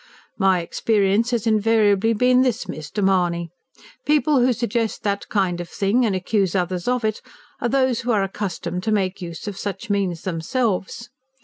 [0.39, 3.03] "My experience has invariably been this, Mr.
[3.03, 3.51] Mahony:
[4.03, 7.21] people who suggest that kind of thing, and accuse others of it,
[7.59, 11.07] are those who are accustomed to make use of such means themselves.